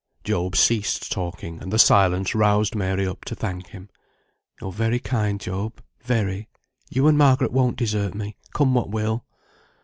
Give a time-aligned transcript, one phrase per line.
[0.23, 3.87] Job ceased talking, and the silence roused Mary up to thank him.
[4.59, 6.49] "You're very kind, Job; very.
[6.89, 9.25] You and Margaret won't desert me, come what will."